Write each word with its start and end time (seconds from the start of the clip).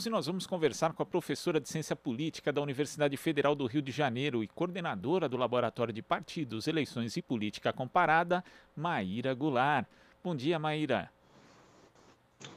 Hoje 0.00 0.08
nós 0.08 0.24
vamos 0.24 0.46
conversar 0.46 0.94
com 0.94 1.02
a 1.02 1.06
professora 1.06 1.60
de 1.60 1.68
Ciência 1.68 1.94
Política 1.94 2.50
da 2.50 2.62
Universidade 2.62 3.14
Federal 3.18 3.54
do 3.54 3.66
Rio 3.66 3.82
de 3.82 3.92
Janeiro 3.92 4.42
e 4.42 4.48
coordenadora 4.48 5.28
do 5.28 5.36
Laboratório 5.36 5.92
de 5.92 6.00
Partidos, 6.00 6.66
Eleições 6.66 7.18
e 7.18 7.22
Política 7.22 7.70
Comparada, 7.70 8.42
Maíra 8.74 9.34
Goulart. 9.34 9.86
Bom 10.24 10.34
dia, 10.34 10.58
Maíra. 10.58 11.10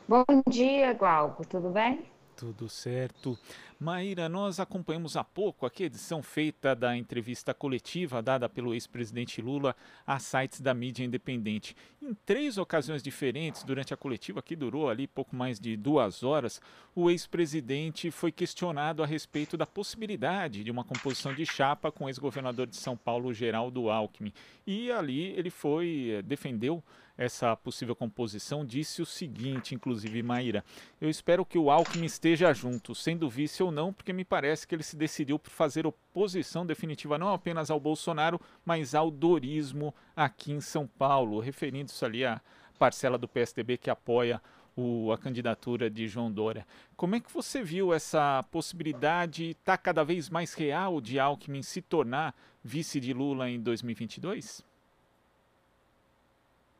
Bom 0.07 0.23
dia, 0.49 0.93
Glauco. 0.93 1.45
Tudo 1.45 1.69
bem? 1.69 2.05
Tudo 2.37 2.69
certo. 2.69 3.37
Maíra, 3.79 4.29
nós 4.29 4.59
acompanhamos 4.59 5.17
há 5.17 5.23
pouco 5.23 5.65
aqui 5.65 5.83
a 5.83 5.85
edição 5.87 6.21
feita 6.21 6.75
da 6.75 6.95
entrevista 6.95 7.53
coletiva 7.53 8.21
dada 8.21 8.47
pelo 8.47 8.73
ex-presidente 8.73 9.41
Lula 9.41 9.75
a 10.05 10.19
sites 10.19 10.61
da 10.61 10.73
mídia 10.73 11.03
independente. 11.03 11.75
Em 12.01 12.13
três 12.25 12.57
ocasiões 12.57 13.01
diferentes, 13.01 13.63
durante 13.63 13.93
a 13.93 13.97
coletiva, 13.97 14.41
que 14.41 14.55
durou 14.55 14.89
ali 14.89 15.07
pouco 15.07 15.35
mais 15.35 15.59
de 15.59 15.75
duas 15.75 16.23
horas, 16.23 16.61
o 16.95 17.09
ex-presidente 17.09 18.11
foi 18.11 18.31
questionado 18.31 19.01
a 19.03 19.05
respeito 19.05 19.57
da 19.57 19.65
possibilidade 19.65 20.63
de 20.63 20.71
uma 20.71 20.83
composição 20.83 21.33
de 21.33 21.45
chapa 21.45 21.91
com 21.91 22.05
o 22.05 22.09
ex-governador 22.09 22.67
de 22.67 22.75
São 22.75 22.95
Paulo, 22.95 23.33
Geraldo 23.33 23.89
Alckmin. 23.89 24.33
E 24.65 24.91
ali 24.91 25.27
ele 25.37 25.49
foi, 25.49 26.15
eh, 26.17 26.21
defendeu 26.21 26.83
essa 27.17 27.55
possível 27.55 27.95
composição, 27.95 28.65
disse 28.65 29.01
o 29.01 29.05
seguinte, 29.05 29.75
inclusive, 29.75 30.23
Maíra, 30.23 30.63
eu 30.99 31.09
espero 31.09 31.45
que 31.45 31.57
o 31.57 31.69
Alckmin 31.69 32.05
esteja 32.05 32.53
junto, 32.53 32.95
sendo 32.95 33.29
vice 33.29 33.61
ou 33.61 33.71
não, 33.73 33.91
porque 33.91 34.13
me 34.13 34.23
parece 34.23 34.65
que 34.65 34.73
ele 34.75 34.83
se 34.83 34.95
decidiu 34.95 35.37
por 35.37 35.49
fazer 35.49 35.85
oposição 35.85 36.65
definitiva 36.65 37.17
não 37.17 37.33
apenas 37.33 37.69
ao 37.69 37.79
Bolsonaro, 37.79 38.39
mas 38.63 38.95
ao 38.95 39.11
dorismo 39.11 39.93
aqui 40.15 40.53
em 40.53 40.61
São 40.61 40.87
Paulo, 40.87 41.39
referindo-se 41.39 42.05
ali 42.05 42.23
à 42.23 42.39
parcela 42.79 43.17
do 43.17 43.27
PSDB 43.27 43.77
que 43.77 43.89
apoia 43.89 44.41
o, 44.75 45.11
a 45.11 45.17
candidatura 45.17 45.89
de 45.89 46.07
João 46.07 46.31
Dória. 46.31 46.65
Como 46.95 47.15
é 47.15 47.19
que 47.19 47.31
você 47.31 47.63
viu 47.63 47.93
essa 47.93 48.43
possibilidade? 48.51 49.51
Está 49.51 49.77
cada 49.77 50.03
vez 50.03 50.29
mais 50.29 50.53
real 50.53 51.01
de 51.01 51.19
Alckmin 51.19 51.61
se 51.61 51.81
tornar 51.81 52.35
vice 52.63 52.99
de 52.99 53.13
Lula 53.13 53.49
em 53.49 53.59
2022? 53.59 54.63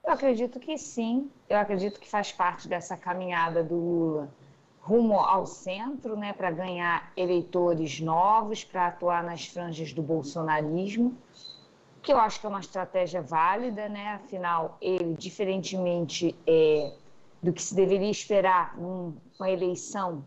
Eu 0.06 0.12
acredito 0.14 0.59
que 0.59 0.78
sim. 0.78 1.30
Eu 1.50 1.58
acredito 1.58 2.00
que 2.00 2.09
faz 2.09 2.31
parte 2.31 2.68
dessa 2.68 2.98
caminhada 2.98 3.64
do 3.64 3.75
Lula 3.75 4.43
rumo 4.84 5.17
ao 5.17 5.45
centro, 5.45 6.17
né, 6.17 6.34
para 6.34 6.52
ganhar 6.52 7.14
eleitores 7.16 8.02
novos, 8.02 8.66
para 8.66 8.88
atuar 8.88 9.23
nas 9.23 9.45
franjas 9.45 9.94
do 9.94 10.02
bolsonarismo, 10.02 11.17
que 12.02 12.12
eu 12.12 12.17
acho 12.17 12.42
que 12.42 12.45
é 12.45 12.50
uma 12.50 12.59
estratégia 12.59 13.22
válida, 13.22 13.88
né? 13.88 14.16
Afinal, 14.16 14.78
ele, 14.81 15.14
diferentemente 15.14 16.36
é, 16.45 16.94
do 17.42 17.53
que 17.53 17.62
se 17.62 17.73
deveria 17.73 18.12
esperar 18.12 18.78
numa 18.78 19.50
eleição, 19.50 20.25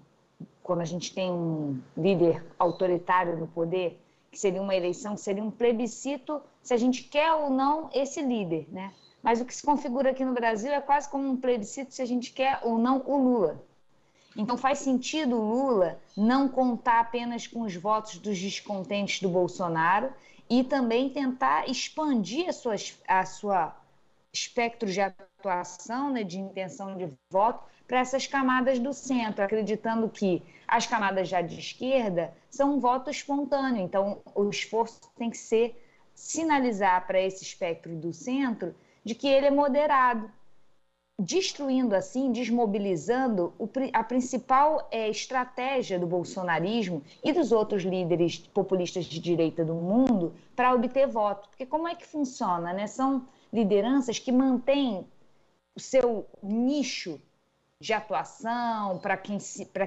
quando 0.63 0.81
a 0.81 0.87
gente 0.87 1.15
tem 1.15 1.31
um 1.31 1.79
líder 1.95 2.43
autoritário 2.59 3.37
no 3.37 3.47
poder, 3.47 4.01
que 4.33 4.39
seria 4.39 4.63
uma 4.63 4.75
eleição, 4.75 5.19
seria 5.19 5.45
um 5.45 5.51
plebiscito 5.51 6.41
se 6.63 6.73
a 6.73 6.79
gente 6.79 7.05
quer 7.05 7.31
ou 7.35 7.51
não 7.51 7.91
esse 7.93 8.23
líder, 8.23 8.67
né? 8.73 8.91
Mas 9.23 9.39
o 9.39 9.45
que 9.45 9.55
se 9.55 9.63
configura 9.63 10.13
aqui 10.13 10.25
no 10.25 10.33
Brasil 10.33 10.73
é 10.73 10.81
quase 10.81 11.11
como 11.11 11.29
um 11.29 11.37
plebiscito 11.37 11.93
se 11.93 12.01
a 12.01 12.07
gente 12.07 12.33
quer 12.33 12.61
ou 12.63 12.79
não 12.79 13.03
o 13.07 13.19
Lula. 13.19 13.63
Então 14.37 14.57
faz 14.57 14.81
sentido 14.81 15.37
Lula 15.37 15.99
não 16.17 16.49
contar 16.49 17.01
apenas 17.01 17.47
com 17.47 17.63
os 17.63 17.75
votos 17.75 18.19
dos 18.19 18.39
descontentes 18.39 19.21
do 19.21 19.29
Bolsonaro 19.29 20.13
e 20.49 20.63
também 20.63 21.09
tentar 21.09 21.69
expandir 21.69 22.49
a 22.49 22.53
sua, 22.53 22.75
a 23.09 23.25
sua 23.25 23.77
espectro 24.33 24.91
de 24.91 25.01
atuação, 25.01 26.11
né, 26.11 26.23
de 26.23 26.39
intenção 26.39 26.97
de 26.97 27.09
voto, 27.31 27.65
para 27.87 28.01
essas 28.01 28.27
camadas 28.27 28.79
do 28.79 28.93
centro, 28.93 29.45
acreditando 29.45 30.09
que 30.09 30.43
as 30.67 30.87
camadas 30.87 31.29
já 31.29 31.41
de 31.41 31.59
esquerda 31.59 32.35
são 32.51 32.75
um 32.75 32.81
voto 32.81 33.09
espontâneo. 33.11 33.83
Então, 33.83 34.21
o 34.35 34.49
esforço 34.51 35.01
tem 35.17 35.31
que 35.31 35.39
ser 35.39 35.83
sinalizar 36.15 37.07
para 37.07 37.21
esse 37.21 37.45
espectro 37.45 37.95
do 37.95 38.13
centro 38.13 38.75
de 39.05 39.15
que 39.15 39.29
ele 39.29 39.47
é 39.47 39.51
moderado, 39.51 40.31
destruindo 41.19 41.95
assim, 41.95 42.31
desmobilizando 42.31 43.55
a 43.93 44.05
principal 44.05 44.87
é, 44.91 45.09
estratégia 45.09 45.99
do 45.99 46.07
bolsonarismo 46.07 47.03
e 47.25 47.33
dos 47.33 47.53
outros 47.53 47.85
líderes 47.85 48.39
populistas 48.39 49.07
de 49.07 49.19
direita 49.19 49.65
do 49.65 49.75
mundo 49.75 50.35
para 50.55 50.75
obter 50.75 51.07
voto. 51.07 51.49
Porque 51.49 51.65
como 51.65 51.89
é 51.89 51.95
que 51.95 52.07
funciona? 52.07 52.73
Né? 52.75 52.87
São 52.87 53.27
lideranças 53.51 54.19
que 54.19 54.31
mantêm 54.31 55.07
o 55.75 55.81
seu 55.81 56.27
nicho 56.43 57.21
de 57.79 57.93
atuação, 57.93 58.99
para 58.99 59.17
quem, 59.17 59.39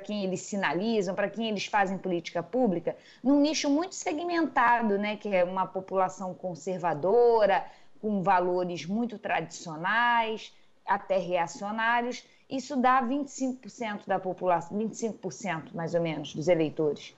quem 0.03 0.23
eles 0.23 0.41
sinalizam, 0.41 1.15
para 1.15 1.29
quem 1.29 1.49
eles 1.49 1.65
fazem 1.65 1.97
política 1.97 2.43
pública, 2.43 2.95
num 3.23 3.39
nicho 3.39 3.67
muito 3.67 3.95
segmentado, 3.95 4.97
né, 4.99 5.17
que 5.17 5.27
é 5.29 5.43
uma 5.43 5.65
população 5.65 6.35
conservadora, 6.35 7.65
com 7.99 8.21
valores 8.21 8.85
muito 8.85 9.17
tradicionais, 9.17 10.53
até 10.89 11.17
reacionários, 11.17 12.25
isso 12.49 12.75
dá 12.75 13.01
25% 13.01 14.07
da 14.07 14.19
população, 14.19 14.77
25% 14.77 15.73
mais 15.73 15.93
ou 15.93 16.01
menos 16.01 16.33
dos 16.33 16.47
eleitores. 16.47 17.15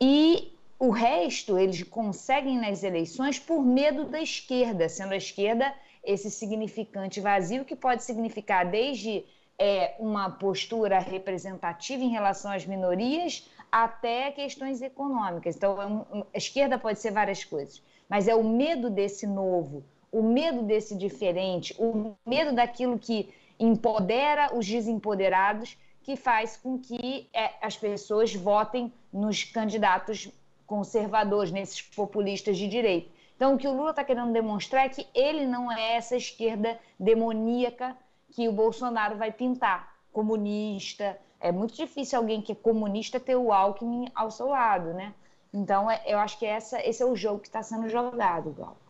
E 0.00 0.56
o 0.78 0.90
resto 0.90 1.58
eles 1.58 1.82
conseguem 1.82 2.58
nas 2.58 2.82
eleições 2.84 3.38
por 3.38 3.60
medo 3.62 4.04
da 4.04 4.22
esquerda, 4.22 4.88
sendo 4.88 5.12
a 5.12 5.16
esquerda 5.16 5.74
esse 6.04 6.30
significante 6.30 7.20
vazio 7.20 7.64
que 7.64 7.76
pode 7.76 8.02
significar 8.04 8.68
desde 8.68 9.24
é, 9.58 9.94
uma 9.98 10.30
postura 10.30 10.98
representativa 10.98 12.02
em 12.02 12.08
relação 12.08 12.50
às 12.50 12.66
minorias 12.66 13.48
até 13.70 14.30
questões 14.32 14.82
econômicas. 14.82 15.56
Então, 15.56 16.06
é 16.12 16.24
a 16.34 16.38
esquerda 16.38 16.78
pode 16.78 16.98
ser 16.98 17.12
várias 17.12 17.44
coisas, 17.44 17.82
mas 18.08 18.28
é 18.28 18.34
o 18.34 18.44
medo 18.44 18.90
desse 18.90 19.26
novo, 19.26 19.84
o 20.12 20.22
medo 20.22 20.62
desse 20.62 20.94
diferente, 20.94 21.74
o 21.78 22.14
medo 22.26 22.54
daquilo 22.54 22.98
que 22.98 23.32
empodera 23.58 24.54
os 24.54 24.68
desempoderados, 24.68 25.76
que 26.02 26.16
faz 26.16 26.56
com 26.56 26.78
que 26.78 27.28
é, 27.32 27.52
as 27.62 27.76
pessoas 27.76 28.34
votem 28.34 28.92
nos 29.10 29.42
candidatos 29.42 30.30
conservadores, 30.66 31.50
nesses 31.50 31.80
populistas 31.80 32.58
de 32.58 32.68
direita. 32.68 33.08
Então, 33.36 33.54
o 33.54 33.58
que 33.58 33.66
o 33.66 33.74
Lula 33.74 33.90
está 33.90 34.04
querendo 34.04 34.32
demonstrar 34.32 34.86
é 34.86 34.88
que 34.88 35.06
ele 35.14 35.46
não 35.46 35.70
é 35.70 35.96
essa 35.96 36.16
esquerda 36.16 36.78
demoníaca 36.98 37.96
que 38.30 38.48
o 38.48 38.52
Bolsonaro 38.52 39.16
vai 39.16 39.32
pintar, 39.32 39.94
comunista. 40.12 41.18
É 41.40 41.50
muito 41.50 41.74
difícil 41.74 42.18
alguém 42.18 42.40
que 42.40 42.52
é 42.52 42.54
comunista 42.54 43.18
ter 43.18 43.36
o 43.36 43.52
Alckmin 43.52 44.10
ao 44.14 44.30
seu 44.30 44.48
lado, 44.48 44.92
né? 44.94 45.14
Então, 45.52 45.90
é, 45.90 46.02
eu 46.06 46.18
acho 46.18 46.38
que 46.38 46.46
essa, 46.46 46.80
esse 46.86 47.02
é 47.02 47.06
o 47.06 47.16
jogo 47.16 47.40
que 47.40 47.48
está 47.48 47.62
sendo 47.62 47.88
jogado, 47.88 48.50
Glauco. 48.50 48.81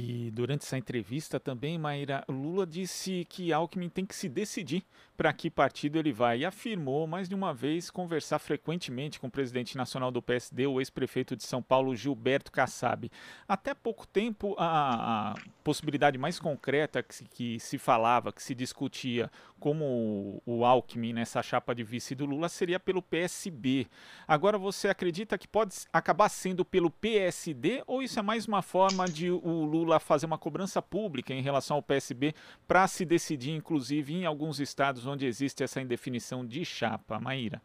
E 0.00 0.30
durante 0.30 0.62
essa 0.62 0.78
entrevista 0.78 1.40
também, 1.40 1.76
Maíra, 1.76 2.24
Lula 2.28 2.64
disse 2.64 3.26
que 3.28 3.52
Alckmin 3.52 3.88
tem 3.88 4.06
que 4.06 4.14
se 4.14 4.28
decidir 4.28 4.84
para 5.18 5.32
que 5.32 5.50
partido 5.50 5.98
ele 5.98 6.12
vai 6.12 6.38
e 6.38 6.44
afirmou 6.44 7.04
mais 7.04 7.28
de 7.28 7.34
uma 7.34 7.52
vez 7.52 7.90
conversar 7.90 8.38
frequentemente 8.38 9.18
com 9.18 9.26
o 9.26 9.30
presidente 9.30 9.76
nacional 9.76 10.12
do 10.12 10.22
PSD, 10.22 10.64
o 10.68 10.80
ex-prefeito 10.80 11.34
de 11.34 11.42
São 11.42 11.60
Paulo, 11.60 11.96
Gilberto 11.96 12.52
Kassab. 12.52 13.10
Até 13.48 13.74
pouco 13.74 14.06
tempo, 14.06 14.54
a, 14.56 15.32
a 15.32 15.34
possibilidade 15.64 16.16
mais 16.16 16.38
concreta 16.38 17.02
que 17.02 17.12
se, 17.12 17.24
que 17.24 17.58
se, 17.58 17.78
falava, 17.78 18.32
que 18.32 18.40
se 18.40 18.54
discutia 18.54 19.28
como 19.58 19.84
o, 19.84 20.42
o 20.46 20.64
Alckmin 20.64 21.12
nessa 21.12 21.42
chapa 21.42 21.74
de 21.74 21.82
vice 21.82 22.14
do 22.14 22.24
Lula 22.24 22.48
seria 22.48 22.78
pelo 22.78 23.02
PSB. 23.02 23.88
Agora 24.26 24.56
você 24.56 24.86
acredita 24.86 25.36
que 25.36 25.48
pode 25.48 25.74
acabar 25.92 26.28
sendo 26.28 26.64
pelo 26.64 26.92
PSD 26.92 27.82
ou 27.88 28.00
isso 28.04 28.20
é 28.20 28.22
mais 28.22 28.46
uma 28.46 28.62
forma 28.62 29.04
de 29.06 29.32
o 29.32 29.64
Lula 29.64 29.98
fazer 29.98 30.26
uma 30.26 30.38
cobrança 30.38 30.80
pública 30.80 31.34
em 31.34 31.42
relação 31.42 31.78
ao 31.78 31.82
PSB 31.82 32.34
para 32.68 32.86
se 32.86 33.04
decidir, 33.04 33.50
inclusive, 33.50 34.14
em 34.14 34.24
alguns 34.24 34.60
estados 34.60 35.07
onde 35.08 35.26
existe 35.26 35.62
essa 35.62 35.80
indefinição 35.80 36.46
de 36.46 36.64
chapa. 36.64 37.18
Maíra. 37.18 37.60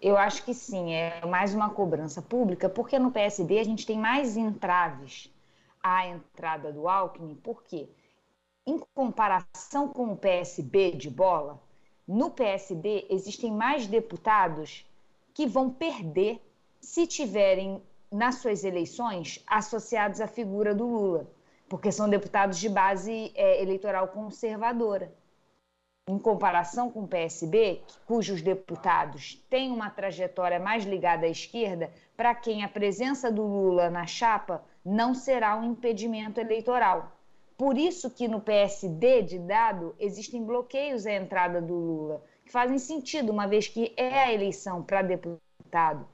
Eu 0.00 0.16
acho 0.16 0.44
que 0.44 0.54
sim, 0.54 0.92
é 0.92 1.24
mais 1.24 1.54
uma 1.54 1.70
cobrança 1.70 2.20
pública, 2.22 2.68
porque 2.68 2.98
no 2.98 3.10
PSB 3.10 3.58
a 3.58 3.64
gente 3.64 3.86
tem 3.86 3.98
mais 3.98 4.36
entraves 4.36 5.32
à 5.82 6.06
entrada 6.06 6.72
do 6.72 6.88
Alckmin, 6.88 7.34
porque 7.36 7.88
em 8.66 8.78
comparação 8.94 9.88
com 9.88 10.12
o 10.12 10.16
PSB 10.16 10.92
de 10.92 11.08
bola, 11.08 11.60
no 12.06 12.30
PSB 12.30 13.06
existem 13.10 13.50
mais 13.50 13.86
deputados 13.86 14.84
que 15.32 15.46
vão 15.46 15.70
perder 15.70 16.40
se 16.80 17.06
tiverem 17.06 17.82
nas 18.10 18.36
suas 18.36 18.64
eleições 18.64 19.42
associados 19.46 20.20
à 20.20 20.26
figura 20.26 20.74
do 20.74 20.86
Lula, 20.86 21.30
porque 21.68 21.90
são 21.90 22.08
deputados 22.08 22.58
de 22.58 22.68
base 22.68 23.32
é, 23.34 23.62
eleitoral 23.62 24.08
conservadora. 24.08 25.12
Em 26.08 26.20
comparação 26.20 26.88
com 26.88 27.02
o 27.02 27.08
PSB, 27.08 27.82
cujos 28.06 28.40
deputados 28.40 29.44
têm 29.50 29.72
uma 29.72 29.90
trajetória 29.90 30.60
mais 30.60 30.84
ligada 30.84 31.26
à 31.26 31.28
esquerda, 31.28 31.92
para 32.16 32.32
quem 32.32 32.62
a 32.62 32.68
presença 32.68 33.28
do 33.28 33.42
Lula 33.42 33.90
na 33.90 34.06
chapa 34.06 34.64
não 34.84 35.14
será 35.14 35.56
um 35.56 35.72
impedimento 35.72 36.38
eleitoral. 36.38 37.10
Por 37.58 37.76
isso 37.76 38.08
que 38.08 38.28
no 38.28 38.40
PSD 38.40 39.22
de 39.22 39.38
dado 39.40 39.96
existem 39.98 40.44
bloqueios 40.44 41.06
à 41.06 41.12
entrada 41.12 41.60
do 41.60 41.74
Lula, 41.74 42.22
que 42.44 42.52
fazem 42.52 42.78
sentido, 42.78 43.32
uma 43.32 43.48
vez 43.48 43.66
que 43.66 43.92
é 43.96 44.22
a 44.22 44.32
eleição 44.32 44.84
para 44.84 45.02
deputado 45.02 46.06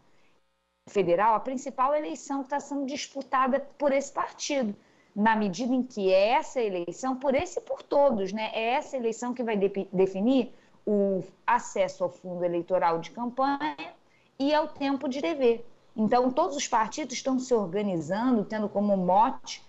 federal, 0.88 1.34
a 1.34 1.40
principal 1.40 1.94
eleição 1.94 2.38
que 2.38 2.46
está 2.46 2.60
sendo 2.60 2.86
disputada 2.86 3.60
por 3.76 3.92
esse 3.92 4.10
partido, 4.10 4.74
na 5.14 5.36
medida 5.36 5.74
em 5.74 5.82
que 5.82 6.12
é 6.12 6.30
essa 6.30 6.60
eleição, 6.60 7.16
por 7.16 7.34
esse 7.34 7.58
e 7.58 7.62
por 7.62 7.82
todos, 7.82 8.32
né? 8.32 8.50
é 8.54 8.74
essa 8.74 8.96
eleição 8.96 9.34
que 9.34 9.42
vai 9.42 9.56
de 9.56 9.68
definir 9.92 10.54
o 10.86 11.22
acesso 11.46 12.04
ao 12.04 12.10
fundo 12.10 12.44
eleitoral 12.44 12.98
de 12.98 13.10
campanha 13.10 13.94
e 14.38 14.54
ao 14.54 14.68
tempo 14.68 15.08
de 15.08 15.20
TV. 15.20 15.64
Então, 15.94 16.30
todos 16.30 16.56
os 16.56 16.66
partidos 16.66 17.14
estão 17.14 17.38
se 17.38 17.52
organizando, 17.52 18.44
tendo 18.44 18.68
como 18.68 18.96
mote 18.96 19.62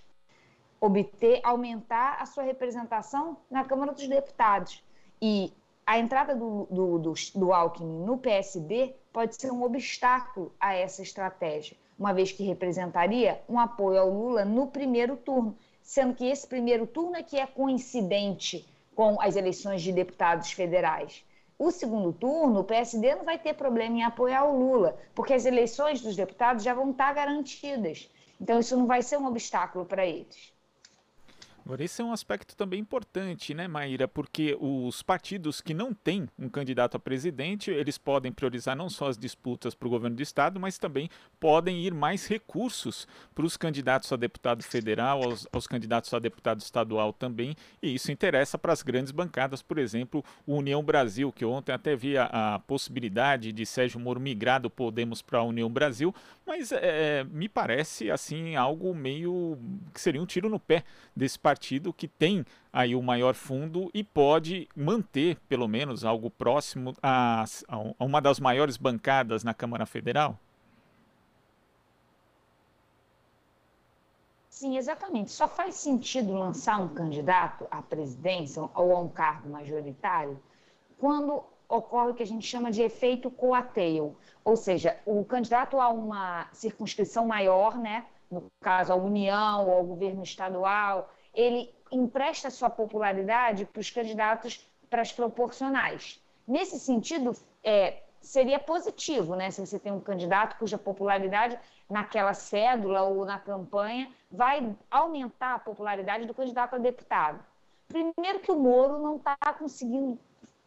obter, 0.80 1.40
aumentar 1.44 2.18
a 2.19 2.25
sua 2.25 2.44
representação 2.44 3.38
na 3.50 3.63
Câmara 3.63 3.94
dos 3.94 4.07
Deputados. 4.07 4.84
E 5.22 5.54
a 5.86 5.98
entrada 5.98 6.36
do, 6.36 6.68
do, 6.69 7.00
do, 7.00 7.13
do 7.36 7.54
Alckmin 7.54 8.04
no 8.04 8.18
PSD 8.18 8.94
pode 9.12 9.36
ser 9.36 9.51
um 9.51 9.63
obstáculo 9.63 10.54
a 10.60 10.74
essa 10.74 11.01
estratégia, 11.01 11.78
uma 12.03 12.13
vez 12.13 12.33
que 12.33 12.44
representaria 12.44 13.41
um 13.47 13.57
apoio 13.57 13.97
ao 14.01 14.09
Lula 14.09 14.44
no 14.44 14.67
primeiro 14.67 15.15
turno, 15.15 15.57
sendo 15.81 16.13
que 16.13 16.25
esse 16.25 16.45
primeiro 16.45 16.85
turno 16.85 17.15
é 17.15 17.23
que 17.23 17.39
é 17.39 17.47
coincidente 17.47 18.67
com 18.94 19.21
as 19.21 19.38
eleições 19.38 19.81
de 19.81 19.94
deputados 19.94 20.51
federais. 20.51 21.23
O 21.57 21.71
segundo 21.71 22.11
turno, 22.11 22.59
o 22.59 22.63
PSD 22.65 23.15
não 23.15 23.23
vai 23.23 23.39
ter 23.39 23.53
problema 23.53 24.00
em 24.00 24.03
apoiar 24.03 24.44
o 24.44 24.59
Lula, 24.59 24.97
porque 25.15 25.33
as 25.33 25.45
eleições 25.45 26.01
dos 26.01 26.17
deputados 26.17 26.61
já 26.61 26.73
vão 26.73 26.91
estar 26.91 27.13
garantidas. 27.13 28.11
Então, 28.39 28.59
isso 28.59 28.75
não 28.75 28.85
vai 28.85 29.01
ser 29.01 29.17
um 29.17 29.25
obstáculo 29.25 29.85
para 29.85 30.06
eles. 30.06 30.52
Agora, 31.65 31.81
esse 31.81 32.01
é 32.01 32.06
um 32.06 32.12
aspecto 32.12 32.57
também 32.57 32.81
importante, 32.81 33.54
né, 33.54 33.69
Maíra? 33.69 34.06
Porque 34.06 34.57
os 34.60 35.01
partidos 35.01 35.62
que 35.62 35.74
não 35.74 35.94
têm 35.94 36.27
um 36.38 36.50
candidato 36.50 36.98
a 36.98 37.00
presidente, 37.00 37.71
eles 37.71 37.98
podem 37.98 38.33
priorizar 38.33 38.75
não 38.75 38.89
só 38.89 39.07
as 39.07 39.18
disputas 39.18 39.74
para 39.74 39.88
o 39.88 39.89
governo 39.89 40.18
do 40.18 40.21
Estado, 40.21 40.60
mas 40.60 40.77
também 40.77 41.10
podem 41.39 41.80
ir 41.86 41.94
mais 41.94 42.27
recursos 42.27 43.07
para 43.33 43.45
os 43.45 43.56
candidatos 43.56 44.12
a 44.12 44.18
deputado 44.18 44.62
federal, 44.62 45.24
aos, 45.24 45.48
aos, 45.54 45.65
candidatos 45.65 46.13
a 46.13 46.19
deputado 46.19 46.60
estadual 46.60 47.13
também, 47.13 47.56
e 47.81 47.95
isso 47.95 48.12
interessa 48.12 48.57
para 48.57 48.74
as 48.74 48.81
grandes 48.81 49.13
bancadas, 49.13 49.62
por 49.62 49.77
exemplo, 49.77 50.24
o 50.45 50.57
União 50.57 50.83
Brasil, 50.83 51.31
que 51.31 51.45
ontem 51.45 51.71
até 51.71 51.95
via 51.95 52.24
a 52.25 52.59
possibilidade 52.59 53.54
de 53.54 53.66
Sérgio 53.66 54.01
Moro 54.01 54.19
migrar 54.19 54.62
do 54.62 54.69
Podemos 54.69 55.21
para 55.21 55.39
a 55.39 55.44
União 55.44 55.69
Brasil, 55.69 56.13
mas 56.45 56.72
é, 56.72 57.24
me 57.25 57.48
parece, 57.48 58.12
assim, 58.12 58.56
algo 58.56 58.94
meio 58.94 59.57
que 59.94 60.01
seria 60.01 60.22
um 60.22 60.25
tiro 60.25 60.50
no 60.50 60.60
pé 60.60 60.84
desse 61.16 61.40
partido 61.40 61.63
partido 61.63 61.94
que 61.94 62.07
tem 62.07 62.45
aí 62.72 62.95
o 62.95 63.01
maior 63.01 63.34
fundo 63.34 63.90
e 63.94 64.04
pode 64.04 64.68
manter, 64.75 65.38
pelo 65.48 65.68
menos, 65.68 66.04
algo 66.04 66.30
próximo 66.30 66.95
a, 67.01 67.45
a 67.68 68.04
uma 68.04 68.19
das 68.19 68.40
maiores 68.40 68.75
bancadas 68.75 69.44
na 69.44 69.54
Câmara 69.54 69.86
Federal? 69.86 70.38
Sim, 74.50 74.78
exatamente. 74.78 75.31
Só 75.31 75.48
faz 75.48 75.75
sentido 75.75 76.34
lançar 76.34 76.80
um 76.80 76.88
candidato 76.88 77.68
à 77.69 77.81
presidência 77.81 78.62
ou 78.62 78.95
a 78.95 79.00
um 79.00 79.10
cargo 79.10 79.50
majoritário 79.50 80.40
quando 80.98 81.44
ocorre 81.75 82.11
o 82.11 82.13
que 82.13 82.23
a 82.23 82.27
gente 82.27 82.45
chama 82.45 82.71
de 82.71 82.81
efeito 82.81 83.31
coateio, 83.31 84.15
ou 84.45 84.55
seja, 84.55 84.97
o 85.05 85.25
candidato 85.25 85.79
a 85.79 85.89
uma 85.89 86.47
circunscrição 86.53 87.25
maior, 87.25 87.77
né, 87.77 88.05
no 88.29 88.51
caso 88.61 88.93
a 88.93 88.95
União 88.95 89.67
ou 89.67 89.73
ao 89.73 89.83
governo 89.83 90.23
estadual, 90.23 91.09
ele 91.33 91.73
empresta 91.91 92.49
sua 92.49 92.69
popularidade 92.69 93.65
para 93.65 93.79
os 93.79 93.89
candidatos 93.89 94.67
para 94.89 95.01
as 95.01 95.11
proporcionais. 95.11 96.21
Nesse 96.47 96.79
sentido, 96.79 97.35
é, 97.63 98.03
seria 98.21 98.59
positivo, 98.59 99.35
né? 99.35 99.49
Se 99.49 99.65
você 99.65 99.79
tem 99.79 99.91
um 99.91 99.99
candidato 99.99 100.57
cuja 100.57 100.77
popularidade 100.77 101.57
naquela 101.89 102.33
cédula 102.33 103.01
ou 103.01 103.25
na 103.25 103.39
campanha 103.39 104.11
vai 104.31 104.75
aumentar 104.91 105.55
a 105.55 105.59
popularidade 105.59 106.25
do 106.25 106.33
candidato 106.33 106.75
a 106.75 106.77
deputado. 106.77 107.43
Primeiro 107.87 108.39
que 108.39 108.51
o 108.51 108.59
Moro 108.59 109.01
não 109.01 109.17
está 109.17 109.35
conseguindo 109.57 110.19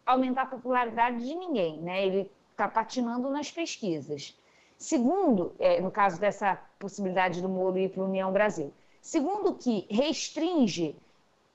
aumentar 0.07 0.43
a 0.43 0.47
popularidade 0.47 1.19
de 1.27 1.35
ninguém, 1.35 1.81
né? 1.83 2.07
Ele 2.07 2.31
está 2.53 2.69
patinando 2.69 3.29
nas 3.29 3.51
pesquisas. 3.51 4.39
Segundo, 4.79 5.55
é, 5.59 5.81
no 5.81 5.91
caso 5.91 6.19
dessa 6.21 6.59
possibilidade 6.79 7.43
do 7.43 7.49
Moro 7.49 7.79
ir 7.79 7.91
para 7.91 8.03
a 8.03 8.07
União 8.07 8.33
Brasil, 8.33 8.73
Segundo, 9.07 9.55
que 9.55 9.87
restringe 9.89 10.97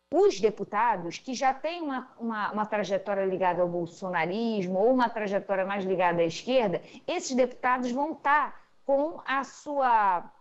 os 0.09 0.39
deputados 0.39 1.17
que 1.17 1.33
já 1.33 1.53
têm 1.53 1.81
uma, 1.81 2.09
uma, 2.17 2.51
uma, 2.53 2.65
trajetória 2.65 3.25
ligada 3.25 3.61
ao 3.61 3.67
bolsonarismo 3.67 4.79
ou 4.79 4.93
uma 4.93 5.09
trajetória 5.09 5.65
mais 5.65 5.83
ligada 5.83 6.21
à 6.21 6.23
esquerda, 6.23 6.81
esses 7.05 7.35
deputados 7.35 7.91
vão 7.91 8.13
estar 8.13 8.57
com 8.85 9.19
a 9.25 9.43
sua. 9.43 10.31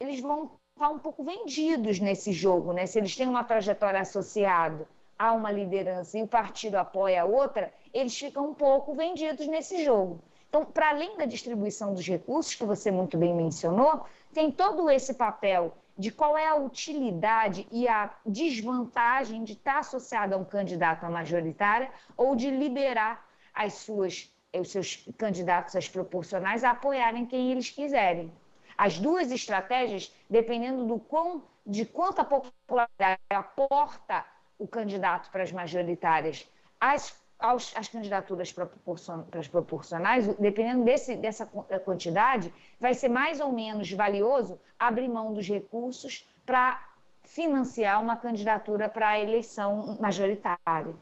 Eles 0.00 0.20
vão 0.20 0.52
estar 0.74 0.88
um 0.88 0.98
pouco 0.98 1.22
vendidos 1.22 2.00
nesse 2.00 2.32
jogo, 2.32 2.72
né? 2.72 2.86
Se 2.86 2.98
eles 2.98 3.14
têm 3.14 3.28
uma 3.28 3.44
trajetória 3.44 4.00
associada 4.00 4.88
a 5.18 5.32
uma 5.32 5.50
liderança 5.50 6.16
e 6.16 6.22
o 6.22 6.28
partido 6.28 6.76
apoia 6.76 7.22
a 7.22 7.24
outra, 7.24 7.72
eles 7.92 8.16
ficam 8.16 8.50
um 8.50 8.54
pouco 8.54 8.94
vendidos 8.94 9.46
nesse 9.46 9.84
jogo. 9.84 10.22
Então, 10.48 10.64
para 10.64 10.90
além 10.90 11.16
da 11.16 11.26
distribuição 11.26 11.92
dos 11.92 12.06
recursos, 12.06 12.54
que 12.54 12.64
você 12.64 12.90
muito 12.90 13.18
bem 13.18 13.34
mencionou, 13.34 14.06
tem 14.32 14.50
todo 14.50 14.88
esse 14.88 15.14
papel 15.14 15.74
de 15.98 16.12
qual 16.12 16.38
é 16.38 16.46
a 16.46 16.54
utilidade 16.54 17.66
e 17.72 17.88
a 17.88 18.14
desvantagem 18.24 19.42
de 19.42 19.54
estar 19.54 19.80
associado 19.80 20.34
a 20.34 20.38
um 20.38 20.44
candidato 20.44 21.04
à 21.04 21.10
majoritária 21.10 21.90
ou 22.16 22.36
de 22.36 22.50
liberar 22.50 23.26
as 23.52 23.74
suas, 23.74 24.32
os 24.54 24.70
seus 24.70 25.08
candidatos 25.18 25.74
às 25.74 25.88
proporcionais 25.88 26.62
a 26.62 26.70
apoiarem 26.70 27.26
quem 27.26 27.50
eles 27.50 27.68
quiserem. 27.68 28.32
As 28.76 28.96
duas 28.96 29.32
estratégias, 29.32 30.14
dependendo 30.30 30.86
do 30.86 31.00
quão, 31.00 31.42
de 31.66 31.84
quanta 31.84 32.24
popularidade 32.24 33.20
aporta 33.28 34.24
o 34.58 34.66
candidato 34.66 35.30
para 35.30 35.42
as 35.42 35.52
majoritárias, 35.52 36.48
as 36.80 37.16
aos, 37.38 37.72
as 37.76 37.88
candidaturas 37.88 38.52
para 38.52 38.68
as 39.38 39.46
proporcionais, 39.46 40.26
dependendo 40.38 40.84
desse, 40.84 41.14
dessa 41.14 41.46
quantidade, 41.46 42.52
vai 42.80 42.94
ser 42.94 43.08
mais 43.08 43.38
ou 43.38 43.52
menos 43.52 43.90
valioso 43.92 44.60
abrir 44.78 45.08
mão 45.08 45.32
dos 45.32 45.48
recursos 45.48 46.28
para 46.44 46.82
financiar 47.22 48.02
uma 48.02 48.16
candidatura 48.16 48.88
para 48.88 49.10
a 49.10 49.20
eleição 49.20 49.96
majoritária. 50.00 50.94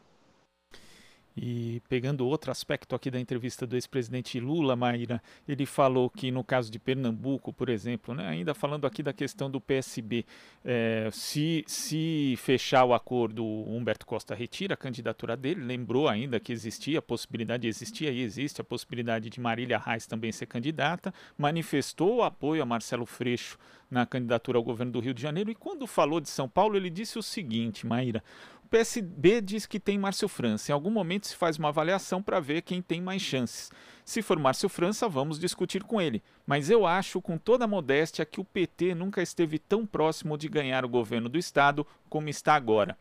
E 1.39 1.83
pegando 1.87 2.25
outro 2.25 2.49
aspecto 2.49 2.95
aqui 2.95 3.11
da 3.11 3.19
entrevista 3.19 3.67
do 3.67 3.75
ex-presidente 3.75 4.39
Lula, 4.39 4.75
Maíra, 4.75 5.21
ele 5.47 5.67
falou 5.67 6.09
que 6.09 6.31
no 6.31 6.43
caso 6.43 6.71
de 6.71 6.79
Pernambuco, 6.79 7.53
por 7.53 7.69
exemplo, 7.69 8.15
né, 8.15 8.27
ainda 8.27 8.55
falando 8.55 8.87
aqui 8.87 9.03
da 9.03 9.13
questão 9.13 9.49
do 9.49 9.61
PSB, 9.61 10.25
é, 10.65 11.09
se, 11.11 11.63
se 11.67 12.33
fechar 12.37 12.85
o 12.85 12.93
acordo, 12.93 13.45
Humberto 13.45 14.03
Costa 14.03 14.33
retira 14.33 14.73
a 14.73 14.77
candidatura 14.77 15.37
dele, 15.37 15.63
lembrou 15.63 16.07
ainda 16.07 16.39
que 16.39 16.51
existia 16.51 16.97
a 16.97 17.03
possibilidade, 17.03 17.67
existia 17.67 18.09
e 18.09 18.21
existe 18.21 18.59
a 18.59 18.63
possibilidade 18.63 19.29
de 19.29 19.39
Marília 19.39 19.77
Reis 19.77 20.07
também 20.07 20.31
ser 20.31 20.47
candidata, 20.47 21.13
manifestou 21.37 22.15
o 22.15 22.23
apoio 22.23 22.63
a 22.63 22.65
Marcelo 22.65 23.05
Freixo 23.05 23.59
na 23.89 24.05
candidatura 24.05 24.57
ao 24.57 24.63
governo 24.63 24.91
do 24.91 24.99
Rio 24.99 25.13
de 25.13 25.21
Janeiro, 25.21 25.51
e 25.51 25.55
quando 25.55 25.85
falou 25.87 26.19
de 26.19 26.29
São 26.29 26.49
Paulo, 26.49 26.75
ele 26.75 26.89
disse 26.89 27.17
o 27.17 27.23
seguinte, 27.23 27.85
Maíra, 27.85 28.23
o 28.67 28.69
PSB 28.69 29.39
diz 29.39 29.65
que 29.65 29.79
tem 29.79 29.97
Márcio 29.97 30.27
França. 30.27 30.69
Em 30.69 30.73
algum 30.73 30.89
momento 30.89 31.25
se 31.25 31.37
faz 31.37 31.57
uma 31.57 31.69
avaliação 31.69 32.21
para 32.21 32.41
ver 32.41 32.63
quem 32.63 32.81
tem 32.81 32.99
mais 32.99 33.21
chances. 33.21 33.71
Se 34.03 34.21
for 34.21 34.37
Márcio 34.37 34.67
França, 34.67 35.07
vamos 35.07 35.39
discutir 35.39 35.83
com 35.83 36.01
ele. 36.01 36.21
Mas 36.45 36.69
eu 36.69 36.85
acho, 36.85 37.21
com 37.21 37.37
toda 37.37 37.63
a 37.63 37.67
modéstia, 37.67 38.25
que 38.25 38.41
o 38.41 38.43
PT 38.43 38.93
nunca 38.93 39.21
esteve 39.21 39.57
tão 39.57 39.85
próximo 39.85 40.37
de 40.37 40.49
ganhar 40.49 40.83
o 40.83 40.89
governo 40.89 41.29
do 41.29 41.37
Estado 41.37 41.87
como 42.09 42.27
está 42.27 42.55
agora. 42.55 42.97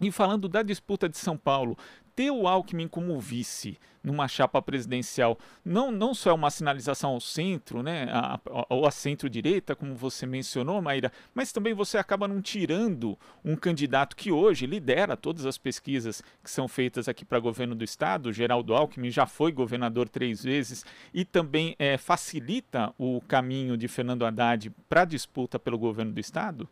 E 0.00 0.10
falando 0.10 0.48
da 0.48 0.62
disputa 0.62 1.10
de 1.10 1.18
São 1.18 1.36
Paulo, 1.36 1.76
ter 2.16 2.30
o 2.30 2.48
Alckmin 2.48 2.88
como 2.88 3.20
vice 3.20 3.78
numa 4.02 4.28
chapa 4.28 4.62
presidencial 4.62 5.36
não, 5.64 5.90
não 5.90 6.14
só 6.14 6.30
é 6.30 6.32
uma 6.32 6.48
sinalização 6.48 7.10
ao 7.10 7.20
centro, 7.20 7.82
né, 7.82 8.06
a, 8.10 8.34
a, 8.36 8.66
ou 8.70 8.86
à 8.86 8.90
centro-direita, 8.90 9.74
como 9.74 9.94
você 9.96 10.24
mencionou, 10.24 10.80
Maíra, 10.80 11.12
mas 11.34 11.52
também 11.52 11.74
você 11.74 11.98
acaba 11.98 12.28
não 12.28 12.40
tirando 12.40 13.18
um 13.44 13.56
candidato 13.56 14.16
que 14.16 14.30
hoje 14.30 14.64
lidera 14.64 15.16
todas 15.16 15.44
as 15.44 15.58
pesquisas 15.58 16.22
que 16.42 16.50
são 16.50 16.68
feitas 16.68 17.08
aqui 17.08 17.24
para 17.24 17.40
governo 17.40 17.74
do 17.74 17.84
Estado. 17.84 18.32
Geraldo 18.32 18.74
Alckmin 18.74 19.10
já 19.10 19.26
foi 19.26 19.50
governador 19.50 20.08
três 20.08 20.42
vezes 20.42 20.84
e 21.12 21.24
também 21.24 21.74
é, 21.78 21.98
facilita 21.98 22.94
o 22.96 23.20
caminho 23.22 23.76
de 23.76 23.88
Fernando 23.88 24.24
Haddad 24.24 24.70
para 24.88 25.02
a 25.02 25.04
disputa 25.04 25.58
pelo 25.58 25.78
governo 25.78 26.12
do 26.12 26.20
Estado? 26.20 26.68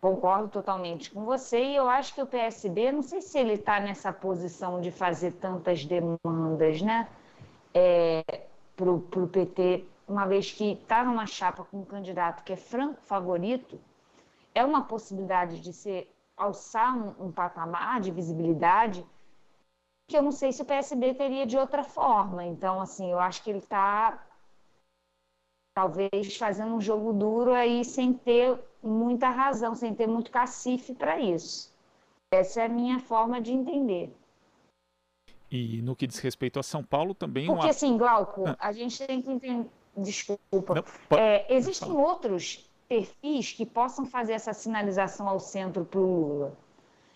Concordo 0.00 0.48
totalmente 0.48 1.10
com 1.10 1.24
você 1.24 1.58
e 1.58 1.76
eu 1.76 1.88
acho 1.88 2.14
que 2.14 2.22
o 2.22 2.26
PSB, 2.26 2.92
não 2.92 3.02
sei 3.02 3.20
se 3.20 3.38
ele 3.38 3.54
está 3.54 3.80
nessa 3.80 4.12
posição 4.12 4.80
de 4.80 4.90
fazer 4.90 5.32
tantas 5.32 5.84
demandas, 5.84 6.82
né, 6.82 7.08
é, 7.74 8.46
para 8.76 8.90
o 8.90 9.28
PT, 9.28 9.84
uma 10.06 10.26
vez 10.26 10.52
que 10.52 10.72
está 10.72 11.02
numa 11.02 11.26
chapa 11.26 11.64
com 11.64 11.78
um 11.80 11.84
candidato 11.84 12.44
que 12.44 12.52
é 12.52 12.56
franco 12.56 13.00
favorito, 13.02 13.80
é 14.54 14.64
uma 14.64 14.84
possibilidade 14.84 15.60
de 15.60 15.72
ser 15.72 16.12
alçar 16.36 16.96
um, 16.96 17.26
um 17.26 17.32
patamar 17.32 18.00
de 18.00 18.10
visibilidade 18.10 19.04
que 20.06 20.16
eu 20.16 20.22
não 20.22 20.30
sei 20.30 20.52
se 20.52 20.62
o 20.62 20.64
PSB 20.64 21.14
teria 21.14 21.46
de 21.46 21.56
outra 21.56 21.82
forma. 21.82 22.44
Então, 22.44 22.80
assim, 22.80 23.10
eu 23.10 23.18
acho 23.18 23.42
que 23.42 23.50
ele 23.50 23.58
está 23.58 24.25
talvez 25.76 26.34
fazendo 26.38 26.74
um 26.74 26.80
jogo 26.80 27.12
duro 27.12 27.52
aí 27.52 27.84
sem 27.84 28.14
ter 28.14 28.58
muita 28.82 29.28
razão, 29.28 29.74
sem 29.74 29.94
ter 29.94 30.06
muito 30.06 30.30
cacife 30.30 30.94
para 30.94 31.20
isso. 31.20 31.70
Essa 32.32 32.62
é 32.62 32.64
a 32.64 32.68
minha 32.68 32.98
forma 32.98 33.42
de 33.42 33.52
entender. 33.52 34.10
E 35.50 35.82
no 35.82 35.94
que 35.94 36.06
diz 36.06 36.18
respeito 36.18 36.58
a 36.58 36.62
São 36.62 36.82
Paulo 36.82 37.14
também. 37.14 37.46
Porque, 37.46 37.60
uma... 37.60 37.70
assim, 37.70 37.98
Glauco, 37.98 38.48
ah. 38.48 38.56
a 38.58 38.72
gente 38.72 39.06
tem 39.06 39.20
que 39.20 39.30
entender. 39.30 39.68
Desculpa. 39.94 40.76
Não, 40.76 40.84
pode... 41.10 41.20
é, 41.20 41.46
existem 41.50 41.92
outros 41.92 42.70
perfis 42.88 43.52
que 43.52 43.66
possam 43.66 44.06
fazer 44.06 44.32
essa 44.32 44.54
sinalização 44.54 45.28
ao 45.28 45.38
centro 45.38 45.84
para 45.84 46.00
o 46.00 46.02
Lula. 46.02 46.56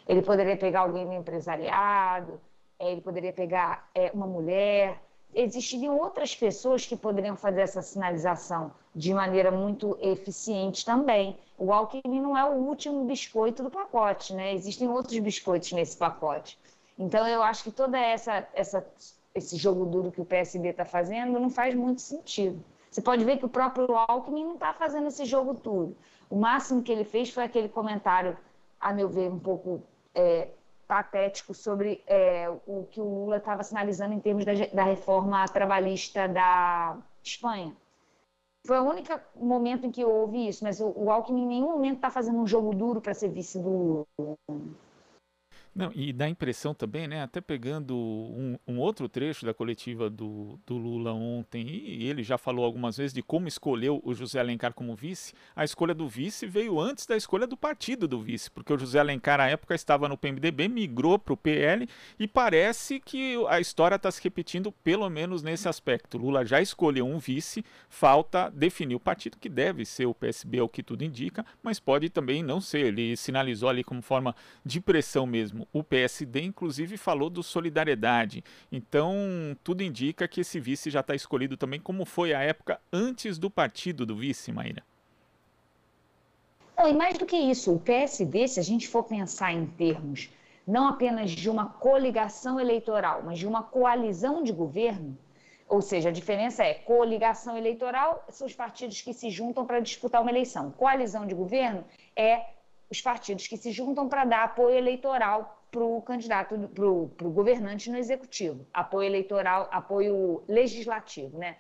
Ele 0.07 0.21
poderia 0.21 0.57
pegar 0.57 0.81
alguém 0.81 1.07
do 1.07 1.15
empresariado, 1.15 2.39
é, 2.79 2.93
ele 2.93 3.01
poderia 3.01 3.33
pegar 3.33 3.89
é, 3.95 4.11
uma 4.13 4.27
mulher. 4.27 5.03
Existiriam 5.35 5.97
outras 5.97 6.35
pessoas 6.35 6.85
que 6.85 6.97
poderiam 6.97 7.37
fazer 7.37 7.61
essa 7.61 7.83
sinalização 7.83 8.73
de 8.95 9.15
maneira 9.15 9.51
muito 9.51 9.97
eficiente 10.01 10.85
também. 10.85 11.39
O 11.57 11.73
Alckmin 11.73 12.21
não 12.21 12.37
é 12.37 12.45
o 12.45 12.55
último 12.55 13.05
biscoito 13.05 13.63
do 13.63 13.71
pacote, 13.71 14.35
né? 14.35 14.53
Existem 14.55 14.89
outros 14.89 15.19
biscoitos 15.19 15.73
nesse 15.73 15.97
pacote. 15.97 16.59
Então, 16.99 17.27
eu 17.27 17.43
acho 17.43 17.65
que 17.65 17.71
toda 17.71 17.99
essa, 17.99 18.47
essa 18.53 18.85
esse 19.35 19.57
jogo 19.57 19.87
duro 19.87 20.11
que 20.11 20.21
o 20.21 20.25
PSB 20.25 20.69
está 20.69 20.85
fazendo 20.85 21.39
não 21.39 21.51
faz 21.51 21.75
muito 21.75 22.01
sentido. 22.01 22.63
Você 22.91 23.01
pode 23.01 23.25
ver 23.25 23.39
que 23.39 23.47
o 23.47 23.49
próprio 23.49 23.95
Alckmin 23.95 24.45
não 24.45 24.55
está 24.55 24.75
fazendo 24.75 25.07
esse 25.07 25.25
jogo 25.25 25.55
duro. 25.55 25.97
O 26.29 26.37
máximo 26.37 26.83
que 26.83 26.91
ele 26.91 27.05
fez 27.05 27.31
foi 27.31 27.45
aquele 27.45 27.69
comentário, 27.69 28.37
a 28.81 28.93
meu 28.93 29.09
ver, 29.09 29.31
um 29.31 29.39
pouco 29.39 29.83
é, 30.15 30.49
patético 30.91 31.55
sobre 31.55 32.03
é, 32.05 32.51
o 32.67 32.85
que 32.91 33.01
o 33.01 33.05
Lula 33.05 33.37
estava 33.37 33.63
sinalizando 33.63 34.13
em 34.13 34.19
termos 34.19 34.45
da, 34.45 34.53
da, 34.75 34.83
reforma 34.83 35.47
trabalhista 35.47 36.27
da 36.27 36.99
Espanha. 37.23 37.77
Foi 38.67 38.77
o 38.81 38.83
único 38.83 39.09
momento 39.37 39.87
em 39.87 39.93
que 39.93 40.05
houve 40.05 40.49
isso, 40.49 40.65
mas 40.65 40.81
o, 40.81 40.93
o 40.97 41.09
Alckmin 41.09 41.45
em 41.45 41.47
nenhum 41.47 41.71
momento 41.71 41.97
está 41.99 42.11
fazendo 42.11 42.41
um 42.41 42.47
jogo 42.47 42.75
duro 42.75 43.01
para 43.01 43.15
ser 43.15 43.29
vice 43.29 43.57
do 43.61 43.69
Lula. 43.69 44.07
Não, 45.73 45.93
e 45.95 46.13
dá 46.13 46.29
impressão 46.29 46.75
também, 46.75 47.07
né, 47.07 47.23
até 47.23 47.41
pegando 47.41 47.97
um, 47.97 48.59
um, 48.67 48.79
outro 48.81 49.09
trecho 49.09 49.47
da 49.47 49.55
coletiva 49.55 50.11
do, 50.11 50.59
do 50.67 50.77
Lula 50.77 51.13
ontem, 51.13 51.65
e 51.65 52.09
ele 52.09 52.25
já 52.25 52.37
falou 52.37 52.65
algumas 52.65 52.97
vezes 52.97 53.13
de 53.13 53.23
como 53.23 53.47
escolheu 53.47 54.01
o 54.05 54.13
José 54.13 54.41
Alencar 54.41 54.75
como 54.75 54.97
vice, 54.97 55.33
a 55.55 55.65
escolha 55.65 55.95
do 55.95 56.09
vice 56.09 56.45
veio 56.45 56.81
antes 56.81 57.07
da 57.07 57.17
escolha 57.17 57.47
do 57.47 57.57
partido 57.57 58.09
do 58.09 58.21
vice, 58.21 58.51
porque 58.51 58.73
o 58.73 58.79
José 58.79 58.99
Alencar, 58.99 59.41
à 59.41 59.49
época, 59.49 59.73
estava 59.73 60.09
no 60.09 60.19
PMDB, 60.19 60.67
migrou 60.67 61.21
para 61.21 61.35
o 61.35 61.37
PL, 61.37 61.89
e 62.19 62.27
parece 62.27 62.99
que 62.99 63.37
a 63.49 63.61
história 63.61 63.95
está 63.95 64.11
se 64.11 64.21
repetindo, 64.23 64.73
pelo 64.73 65.09
menos 65.09 65.41
nesse 65.41 65.69
aspecto. 65.69 66.19
Lula 66.19 66.45
já 66.45 66.61
escolheu 66.61 67.07
um 67.07 67.21
vice, 67.21 67.65
falta 67.89 68.51
definir 68.51 68.97
o 68.97 69.01
partido, 69.01 69.39
que 69.39 69.49
deve 69.49 69.85
ser 69.85 70.07
o 70.07 70.15
PSB, 70.15 70.61
o 70.63 70.69
que 70.69 70.83
tudo 70.83 71.05
indica, 71.05 71.47
mas 71.63 71.79
pode 71.79 72.11
também 72.11 72.43
não 72.43 72.61
ser. 72.61 72.87
Ele 72.87 73.17
sinalizou 73.17 73.69
ali 73.69 73.85
como 73.85 74.03
forma 74.03 74.35
de 74.65 74.81
pressão 74.81 75.25
mesmo 75.27 75.60
mesmo. 75.61 75.69
O 75.73 75.83
PSD, 75.83 76.43
inclusive, 76.43 76.97
falou 76.97 77.29
do 77.29 77.43
solidariedade. 77.43 78.43
Então, 78.71 79.15
tudo 79.63 79.83
indica 79.83 80.29
que 80.29 80.41
esse 80.41 80.59
vice 80.59 80.91
já 80.91 81.01
está 81.01 81.15
escolhido 81.15 81.57
também, 81.57 81.81
como 81.81 82.05
foi 82.05 82.33
a 82.33 82.41
época 82.41 82.81
antes 82.93 83.39
do 83.39 83.51
partido 83.51 84.07
do 84.07 84.17
vice, 84.17 84.53
Maíra. 84.53 84.83
Não, 86.77 86.89
e 86.89 86.95
mais 86.95 87.19
do 87.19 87.27
que 87.27 87.37
isso, 87.37 87.75
o 87.75 87.79
PSD, 87.79 88.49
se 88.49 88.59
a 88.59 88.63
gente 88.63 88.89
for 88.89 89.05
pensar 89.05 89.53
em 89.53 89.67
termos 89.67 90.31
não 90.67 90.89
apenas 90.89 91.31
de 91.31 91.51
uma 91.51 91.67
coligação 91.67 92.59
eleitoral, 92.61 93.23
mas 93.25 93.39
de 93.39 93.47
uma 93.47 93.63
coalizão 93.63 94.43
de 94.43 94.53
governo, 94.53 95.19
ou 95.69 95.81
seja, 95.81 96.09
a 96.09 96.13
diferença 96.13 96.65
é 96.65 96.75
coligação 96.75 97.57
eleitoral 97.57 98.25
são 98.29 98.47
os 98.47 98.55
partidos 98.55 99.01
que 99.01 99.13
se 99.13 99.31
juntam 99.31 99.67
para 99.67 99.81
disputar 99.81 100.23
uma 100.23 100.31
eleição. 100.31 100.71
Coalizão 100.71 101.27
de 101.27 101.35
governo 101.35 101.85
é 102.17 102.45
os 102.91 103.01
partidos 103.01 103.47
que 103.47 103.57
se 103.57 103.71
juntam 103.71 104.09
para 104.09 104.25
dar 104.25 104.43
apoio 104.43 104.77
eleitoral 104.77 105.65
para 105.71 105.85
o 105.85 106.03
candidato, 106.03 106.69
para 106.75 106.87
o 107.29 107.31
governante 107.31 107.89
no 107.91 107.97
executivo. 107.97 108.67
Apoio 108.75 109.07
eleitoral, 109.07 109.69
apoio 109.71 110.43
legislativo, 110.49 111.39
né? 111.39 111.57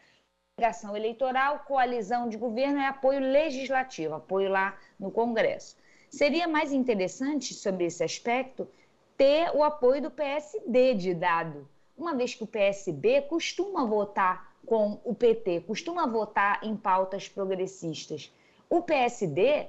Ligação 0.59 0.97
eleitoral, 0.97 1.61
coalizão 1.61 2.29
de 2.29 2.37
governo 2.37 2.81
é 2.81 2.87
apoio 2.87 3.21
legislativo, 3.21 4.15
apoio 4.15 4.51
lá 4.51 4.77
no 4.99 5.11
Congresso. 5.11 5.77
Seria 6.11 6.49
mais 6.49 6.73
interessante, 6.73 7.55
sobre 7.55 7.85
esse 7.85 8.03
aspecto, 8.03 8.69
ter 9.17 9.55
o 9.55 9.63
apoio 9.63 10.03
do 10.03 10.11
PSD 10.11 10.95
de 10.95 11.15
dado, 11.15 11.69
uma 11.97 12.15
vez 12.15 12.35
que 12.35 12.43
o 12.43 12.47
PSB 12.47 13.23
costuma 13.23 13.85
votar 13.85 14.57
com 14.67 15.01
o 15.05 15.15
PT, 15.15 15.61
costuma 15.61 16.07
votar 16.07 16.59
em 16.65 16.77
pautas 16.77 17.29
progressistas. 17.29 18.33
O 18.69 18.83
PSD 18.83 19.69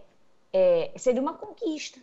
é, 0.53 0.91
seria 0.97 1.21
uma 1.21 1.33
conquista. 1.33 1.99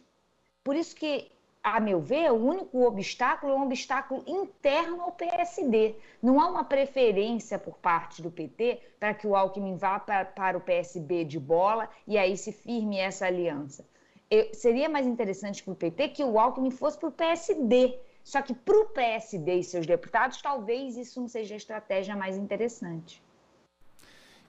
Por 0.63 0.77
isso 0.77 0.95
que, 0.95 1.31
a 1.63 1.81
meu 1.81 2.01
ver, 2.01 2.31
o 2.31 2.37
único 2.37 2.85
obstáculo 2.87 3.53
é 3.53 3.57
um 3.57 3.65
obstáculo 3.65 4.23
interno 4.27 5.01
ao 5.03 5.13
PSD. 5.13 5.95
Não 6.23 6.41
há 6.41 6.47
uma 6.47 6.65
preferência 6.65 7.59
por 7.59 7.77
parte 7.79 8.21
do 8.23 8.31
PT 8.31 8.81
para 8.99 9.15
que 9.15 9.27
o 9.27 9.35
Alckmin 9.35 9.77
vá 9.77 9.99
para, 9.99 10.25
para 10.25 10.59
o 10.59 10.61
PSB 10.61 11.25
de 11.25 11.39
bola 11.39 11.89
e 12.07 12.19
aí 12.19 12.37
se 12.37 12.53
firme 12.53 12.99
essa 12.99 13.27
aliança. 13.27 13.87
Eu, 14.31 14.53
seria 14.53 14.89
mais 14.89 15.07
interessante 15.07 15.63
para 15.63 15.73
o 15.73 15.77
PT 15.77 16.09
que 16.09 16.25
o 16.25 16.39
Alckmin 16.39 16.71
fosse 16.71 16.99
para 16.99 17.09
o 17.09 17.13
PSD. 17.13 17.99
Só 18.23 18.43
que 18.43 18.53
para 18.53 18.79
o 18.79 18.87
PSD 18.87 19.55
e 19.55 19.65
seus 19.65 19.87
deputados, 19.87 20.43
talvez 20.43 20.99
isso 20.99 21.19
não 21.19 21.29
seja 21.29 21.55
a 21.55 21.57
estratégia 21.57 22.15
mais 22.15 22.37
interessante. 22.37 23.23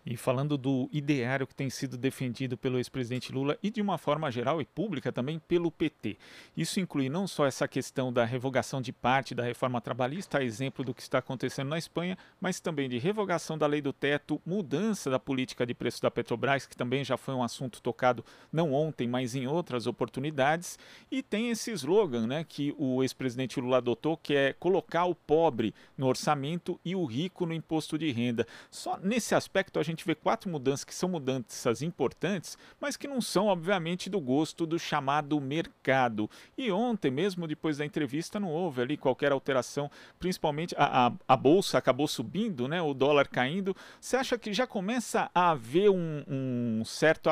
E 0.06 0.15
falando 0.18 0.58
do 0.58 0.89
ideário 0.91 1.46
que 1.46 1.56
tem 1.56 1.70
sido 1.70 1.98
defendido 1.98 2.58
pelo 2.58 2.77
ex-presidente 2.77 3.32
Lula 3.32 3.58
e 3.62 3.70
de 3.70 3.82
uma 3.82 3.98
forma 3.98 4.32
geral 4.32 4.62
e 4.62 4.65
pública 4.65 5.12
também 5.12 5.39
pelo 5.39 5.72
PT. 5.72 6.18
Isso 6.56 6.79
inclui 6.79 7.10
não 7.10 7.27
só 7.27 7.46
essa 7.46 7.68
questão 7.68 8.12
da 8.12 8.25
revogação 8.25 8.82
de 8.82 8.91
parte 8.91 9.36
da 9.36 9.44
reforma 9.44 9.82
trabalhista, 9.82 10.44
exemplo 10.44 10.84
do 10.84 10.94
que 10.94 11.01
está 11.01 11.20
acontecendo 11.20 11.70
na 11.70 11.77
Espanha, 11.77 12.18
mas 12.39 12.60
também 12.60 12.89
de 12.89 12.98
revogação 12.98 13.58
da 13.58 13.68
lei 13.68 13.82
do 13.82 13.94
teto, 13.94 14.41
mudança 14.46 15.10
da 15.10 15.20
política 15.20 15.65
de 15.65 15.74
preço 15.74 16.01
da 16.01 16.10
Petrobras, 16.10 16.65
que 16.65 16.75
também 16.75 17.03
já 17.03 17.18
foi 17.18 17.34
um 17.34 17.44
assunto 17.44 17.82
tocado 17.82 18.24
não 18.51 18.74
ontem, 18.74 19.08
mas 19.08 19.36
em 19.36 19.48
outras 19.48 19.88
oportunidades. 19.88 20.79
E 21.12 21.22
tem 21.22 21.50
esse 21.50 21.72
slogan 21.72 22.27
né, 22.27 22.46
que 22.48 22.74
o 22.77 23.03
ex-presidente 23.03 23.60
Lula 23.60 23.77
adotou, 23.77 24.18
que 24.18 24.34
é 24.34 24.53
colocar 24.53 25.06
o 25.06 25.15
pobre 25.15 25.74
no 25.98 26.08
orçamento 26.08 26.79
e 26.84 26.96
o 26.96 27.06
rico 27.06 27.46
no 27.46 27.53
imposto 27.53 27.98
de 27.98 28.12
renda. 28.12 28.48
Só 28.72 28.98
nesse 28.98 29.36
aspecto 29.36 29.79
a 29.79 29.84
gente 29.89 30.05
vê 30.05 30.15
quatro 30.15 30.50
mudanças 30.50 30.84
que 30.84 30.93
são 30.93 31.10
mudanças 31.10 31.81
importantes, 31.81 32.58
mas 32.79 32.98
que 32.98 33.08
não 33.08 33.22
são, 33.22 33.48
obviamente, 33.48 34.10
do 34.10 34.19
gosto 34.19 34.65
do 34.65 34.79
chamado 34.79 35.39
mercado. 35.39 36.29
E 36.58 36.72
ontem, 36.72 37.12
mesmo 37.12 37.48
depois 37.48 37.77
da 37.77 37.86
entrevista, 37.86 38.39
não 38.39 38.50
houve 38.50 38.81
ali 38.81 38.98
qualquer 38.98 39.31
alteração, 39.31 39.89
principalmente 40.19 40.75
a, 40.77 41.08
a, 41.08 41.13
a 41.27 41.38
bolsa 41.38 41.77
acabou 41.77 42.08
subindo, 42.08 42.67
né, 42.67 42.81
o 42.81 42.93
dólar 42.93 43.27
caindo. 43.27 43.75
Você 44.00 44.17
acha 44.17 44.38
que 44.38 44.53
já 44.53 44.65
começa 44.65 45.29
a 45.34 45.51
haver 45.51 45.89
um, 45.89 46.24
um 46.27 46.84
certo 46.86 47.29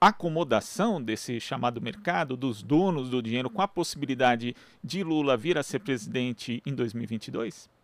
acomodação 0.00 1.02
desse 1.02 1.40
chamado 1.40 1.80
mercado, 1.80 2.36
dos 2.36 2.62
donos 2.62 3.08
do 3.08 3.22
dinheiro, 3.22 3.50
com 3.50 3.62
a 3.62 3.68
possibilidade 3.68 4.54
de 4.82 5.02
Lula 5.02 5.36
vir 5.36 5.58
a 5.58 5.62
ser 5.62 5.80
presidente 5.80 6.62
em 6.66 6.74
2022? 6.74 7.75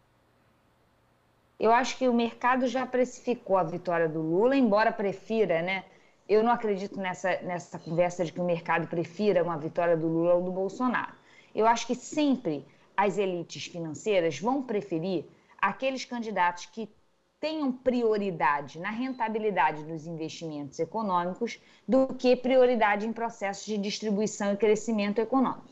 Eu 1.63 1.73
acho 1.73 1.97
que 1.97 2.09
o 2.09 2.13
mercado 2.13 2.67
já 2.67 2.85
precificou 2.85 3.57
a 3.57 3.63
vitória 3.63 4.09
do 4.09 4.21
Lula, 4.21 4.57
embora 4.57 4.91
prefira, 4.91 5.63
né? 5.63 5.85
Eu 6.29 6.43
não 6.43 6.51
acredito 6.51 6.99
nessa, 6.99 7.41
nessa 7.43 7.79
conversa 7.79 8.25
de 8.25 8.33
que 8.33 8.41
o 8.41 8.45
mercado 8.45 8.89
prefira 8.89 9.45
uma 9.45 9.57
vitória 9.57 9.97
do 9.97 10.09
Lula 10.09 10.35
ou 10.35 10.43
do 10.43 10.51
Bolsonaro. 10.51 11.13
Eu 11.55 11.65
acho 11.65 11.87
que 11.87 11.95
sempre 11.95 12.67
as 12.97 13.17
elites 13.17 13.67
financeiras 13.67 14.41
vão 14.41 14.61
preferir 14.61 15.25
aqueles 15.57 16.05
candidatos 16.05 16.67
que 16.67 16.91
tenham 17.39 17.71
prioridade 17.71 18.81
na 18.81 18.91
rentabilidade 18.91 19.85
dos 19.85 20.05
investimentos 20.05 20.81
econômicos 20.81 21.61
do 21.87 22.09
que 22.09 22.35
prioridade 22.35 23.07
em 23.07 23.13
processos 23.13 23.67
de 23.67 23.79
distribuição 23.79 24.53
e 24.53 24.57
crescimento 24.57 25.21
econômico. 25.21 25.69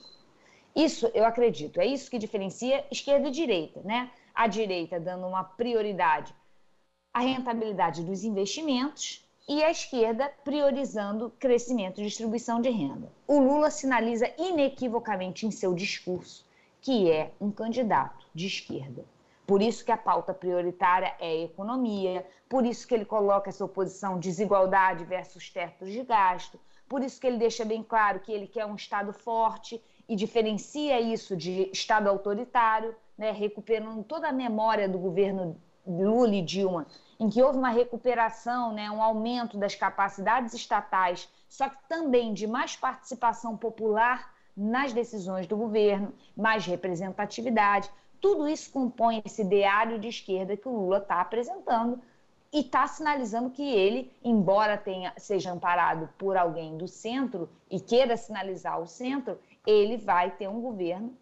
Isso 0.75 1.11
eu 1.15 1.25
acredito, 1.25 1.81
é 1.81 1.87
isso 1.87 2.11
que 2.11 2.19
diferencia 2.19 2.85
esquerda 2.91 3.29
e 3.29 3.31
direita, 3.33 3.81
né? 3.83 4.11
a 4.35 4.47
direita 4.47 5.01
dando 5.01 5.27
uma 5.27 5.45
prioridade 5.45 6.35
à 7.13 7.21
rentabilidade 7.21 8.05
dos 8.05 8.25
investimentos 8.25 9.27
e 9.49 9.63
a 9.65 9.71
esquerda 9.71 10.33
priorizando 10.45 11.31
crescimento 11.39 12.01
e 12.01 12.05
distribuição 12.05 12.61
de 12.61 12.71
renda. 12.71 13.11
O 13.27 13.41
Lula 13.41 13.71
sinaliza 13.71 14.33
inequivocamente 14.39 15.45
em 15.45 15.51
seu 15.51 15.75
discurso 15.75 16.49
que 16.81 17.11
é 17.11 17.33
um 17.41 17.51
candidato 17.51 18.27
de 18.35 18.47
esquerda. 18.47 19.05
Por 19.47 19.61
isso 19.61 19.85
que 19.85 19.93
a 19.93 19.97
pauta 19.97 20.33
prioritária 20.33 21.15
é 21.19 21.27
a 21.27 21.45
economia, 21.45 22.27
por 22.49 22.65
isso 22.65 22.87
que 22.87 22.95
ele 22.95 23.05
coloca 23.05 23.51
essa 23.51 23.65
oposição 23.65 24.19
desigualdade 24.19 25.05
versus 25.05 25.51
tetos 25.51 25.91
de 25.91 26.03
gasto, 26.05 26.59
por 26.89 27.03
isso 27.03 27.21
que 27.21 27.27
ele 27.27 27.37
deixa 27.37 27.65
bem 27.65 27.83
claro 27.83 28.21
que 28.21 28.33
ele 28.33 28.47
quer 28.47 28.65
um 28.65 28.77
Estado 28.77 29.13
forte 29.13 29.83
e 30.11 30.17
diferencia 30.17 31.01
isso 31.01 31.37
de 31.37 31.71
Estado 31.73 32.09
autoritário, 32.09 32.97
né, 33.17 33.31
recuperando 33.31 34.03
toda 34.03 34.29
a 34.29 34.33
memória 34.33 34.89
do 34.89 34.99
governo 34.99 35.57
Lula 35.87 36.35
e 36.35 36.43
Dilma, 36.43 36.89
em 37.21 37.31
que 37.31 37.41
houve 37.41 37.57
uma 37.57 37.71
recuperação, 37.71 38.73
né, 38.73 38.91
um 38.91 39.01
aumento 39.01 39.57
das 39.57 39.77
capacidades 39.77 40.53
estatais, 40.53 41.29
só 41.49 41.69
que 41.69 41.77
também 41.89 42.35
de 42.35 42.49
mais 42.49 42.75
participação 42.75 43.57
popular 43.57 44.35
nas 44.57 44.93
decisões 44.93 45.47
do 45.47 45.57
governo, 45.57 46.13
mais 46.37 46.67
representatividade. 46.67 47.89
Tudo 48.21 48.49
isso 48.49 48.73
compõe 48.73 49.23
esse 49.25 49.43
ideário 49.43 49.97
de 49.97 50.09
esquerda 50.09 50.57
que 50.57 50.67
o 50.67 50.77
Lula 50.77 50.99
está 50.99 51.21
apresentando 51.21 52.01
e 52.53 52.63
está 52.63 52.85
sinalizando 52.89 53.51
que 53.51 53.63
ele, 53.63 54.13
embora 54.25 54.77
tenha, 54.77 55.13
seja 55.17 55.53
amparado 55.53 56.09
por 56.19 56.37
alguém 56.37 56.77
do 56.77 56.89
centro 56.89 57.49
e 57.71 57.79
queira 57.79 58.17
sinalizar 58.17 58.81
o 58.81 58.89
centro, 58.89 59.39
ele 59.67 59.97
vai 59.97 60.31
ter 60.31 60.49
um 60.49 60.61
governo 60.61 61.17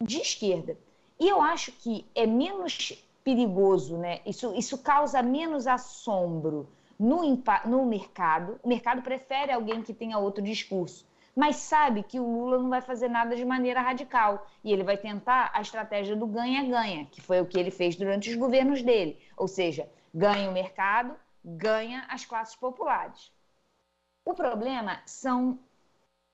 de 0.00 0.20
esquerda. 0.20 0.76
E 1.18 1.28
eu 1.28 1.40
acho 1.40 1.72
que 1.72 2.06
é 2.14 2.26
menos 2.26 3.04
perigoso, 3.22 3.98
né? 3.98 4.20
Isso, 4.24 4.54
isso 4.54 4.78
causa 4.78 5.22
menos 5.22 5.66
assombro 5.66 6.68
no, 6.98 7.22
no 7.66 7.84
mercado. 7.84 8.58
O 8.62 8.68
mercado 8.68 9.02
prefere 9.02 9.52
alguém 9.52 9.82
que 9.82 9.92
tenha 9.92 10.18
outro 10.18 10.42
discurso 10.42 11.04
mas 11.34 11.56
sabe 11.56 12.02
que 12.02 12.18
o 12.18 12.24
Lula 12.24 12.58
não 12.58 12.68
vai 12.68 12.80
fazer 12.80 13.08
nada 13.08 13.36
de 13.36 13.44
maneira 13.44 13.80
radical 13.80 14.46
e 14.64 14.72
ele 14.72 14.82
vai 14.82 14.96
tentar 14.96 15.50
a 15.54 15.60
estratégia 15.60 16.16
do 16.16 16.26
ganha-ganha, 16.26 17.06
que 17.06 17.20
foi 17.20 17.40
o 17.40 17.46
que 17.46 17.58
ele 17.58 17.70
fez 17.70 17.96
durante 17.96 18.28
os 18.28 18.36
governos 18.36 18.82
dele, 18.82 19.18
ou 19.36 19.46
seja, 19.46 19.88
ganha 20.12 20.50
o 20.50 20.52
mercado, 20.52 21.16
ganha 21.44 22.04
as 22.08 22.24
classes 22.24 22.56
populares. 22.56 23.32
O 24.24 24.34
problema 24.34 25.00
são 25.06 25.58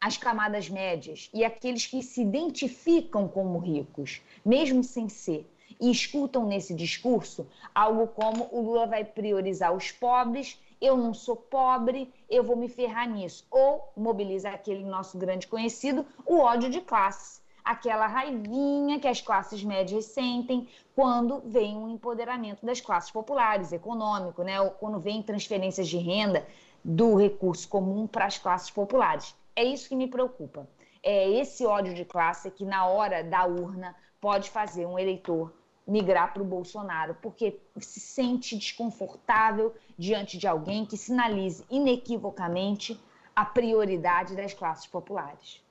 as 0.01 0.17
camadas 0.17 0.69
médias 0.69 1.31
e 1.33 1.45
aqueles 1.45 1.87
que 1.87 2.03
se 2.03 2.23
identificam 2.23 3.27
como 3.29 3.59
ricos, 3.59 4.21
mesmo 4.45 4.85
sem 4.85 5.09
ser, 5.09 5.51
e 5.81 5.91
escutam 5.91 6.47
nesse 6.47 6.75
discurso 6.75 7.47
algo 7.75 8.07
como 8.09 8.49
o 8.51 8.61
Lula 8.61 8.87
vai 8.87 9.05
priorizar 9.05 9.75
os 9.75 9.91
pobres 9.91 10.59
eu 10.81 10.97
não 10.97 11.15
sou 11.15 11.37
pobre, 11.37 12.13
eu 12.29 12.45
vou 12.45 12.57
me 12.57 12.69
ferrar 12.69 13.09
nisso. 13.09 13.47
Ou 13.51 13.91
mobiliza 13.97 14.51
aquele 14.51 14.85
nosso 14.85 15.17
grande 15.17 15.47
conhecido, 15.47 16.05
o 16.25 16.39
ódio 16.39 16.69
de 16.69 16.81
classe. 16.81 17.41
Aquela 17.65 18.07
raivinha 18.07 19.01
que 19.01 19.09
as 19.09 19.21
classes 19.21 19.65
médias 19.65 20.05
sentem 20.05 20.69
quando 20.95 21.43
vem 21.45 21.77
um 21.77 21.89
empoderamento 21.89 22.65
das 22.65 22.81
classes 22.81 23.11
populares, 23.11 23.73
econômico, 23.73 24.43
né? 24.43 24.61
Ou 24.61 24.71
quando 24.71 25.01
vem 25.01 25.23
transferências 25.23 25.89
de 25.89 25.97
renda 25.97 26.47
do 26.85 27.17
recurso 27.17 27.69
comum 27.69 28.07
para 28.07 28.27
as 28.27 28.39
classes 28.39 28.71
populares. 28.71 29.35
É 29.57 29.65
isso 29.65 29.89
que 29.89 29.97
me 29.97 30.07
preocupa. 30.07 30.69
É 31.03 31.31
esse 31.31 31.65
ódio 31.65 31.95
de 31.95 32.05
classe 32.05 32.51
que, 32.51 32.65
na 32.65 32.87
hora 32.87 33.25
da 33.25 33.47
urna, 33.47 33.97
pode 34.21 34.51
fazer 34.51 34.87
um 34.87 34.99
eleitor 34.99 35.53
migrar 35.87 36.33
para 36.33 36.43
o 36.43 36.47
Bolsonaro, 36.47 37.17
porque 37.23 37.61
se 37.79 38.01
sente 38.01 38.57
desconfortável 38.57 39.75
diante 39.97 40.37
de 40.37 40.47
alguém 40.47 40.85
que 40.85 40.97
sinalize 40.97 41.65
inequivocamente 41.71 43.01
a 43.35 43.45
prioridade 43.45 44.35
das 44.35 44.53
classes 44.53 44.87
populares. 44.87 45.65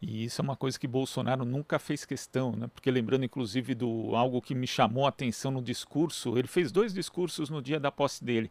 E 0.00 0.24
isso 0.24 0.40
é 0.40 0.42
uma 0.42 0.56
coisa 0.56 0.78
que 0.78 0.88
Bolsonaro 0.88 1.44
nunca 1.44 1.78
fez 1.78 2.04
questão, 2.04 2.52
né? 2.52 2.68
Porque 2.74 2.90
lembrando 2.90 3.24
inclusive 3.24 3.74
do 3.74 4.16
algo 4.16 4.42
que 4.42 4.54
me 4.54 4.66
chamou 4.66 5.06
a 5.06 5.10
atenção 5.10 5.52
no 5.52 5.62
discurso, 5.62 6.36
ele 6.36 6.48
fez 6.48 6.72
dois 6.72 6.92
discursos 6.92 7.48
no 7.48 7.62
dia 7.62 7.78
da 7.78 7.92
posse 7.92 8.24
dele. 8.24 8.50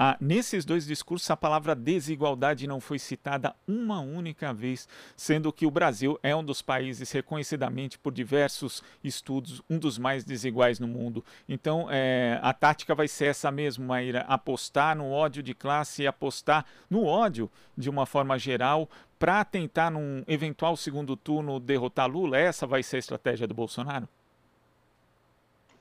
Ah, 0.00 0.16
nesses 0.20 0.64
dois 0.64 0.86
discursos, 0.86 1.28
a 1.28 1.36
palavra 1.36 1.74
desigualdade 1.74 2.68
não 2.68 2.80
foi 2.80 3.00
citada 3.00 3.56
uma 3.66 3.98
única 3.98 4.54
vez, 4.54 4.88
sendo 5.16 5.52
que 5.52 5.66
o 5.66 5.72
Brasil 5.72 6.16
é 6.22 6.36
um 6.36 6.44
dos 6.44 6.62
países 6.62 7.10
reconhecidamente 7.10 7.98
por 7.98 8.12
diversos 8.12 8.80
estudos, 9.02 9.60
um 9.68 9.76
dos 9.76 9.98
mais 9.98 10.22
desiguais 10.22 10.78
no 10.78 10.86
mundo. 10.86 11.24
Então, 11.48 11.88
é, 11.90 12.38
a 12.40 12.54
tática 12.54 12.94
vai 12.94 13.08
ser 13.08 13.24
essa 13.26 13.50
mesmo, 13.50 13.86
Maíra: 13.86 14.20
apostar 14.28 14.96
no 14.96 15.10
ódio 15.10 15.42
de 15.42 15.52
classe 15.52 16.02
e 16.02 16.06
apostar 16.06 16.64
no 16.88 17.04
ódio 17.04 17.50
de 17.76 17.90
uma 17.90 18.06
forma 18.06 18.38
geral 18.38 18.88
para 19.18 19.44
tentar, 19.44 19.90
num 19.90 20.22
eventual 20.28 20.76
segundo 20.76 21.16
turno, 21.16 21.58
derrotar 21.58 22.08
Lula. 22.08 22.38
Essa 22.38 22.68
vai 22.68 22.84
ser 22.84 22.96
a 22.96 23.00
estratégia 23.00 23.48
do 23.48 23.54
Bolsonaro? 23.54 24.08